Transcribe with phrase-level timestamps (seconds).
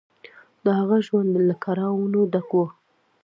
[0.63, 2.61] د هغه ژوند له کړاوونو ډک و.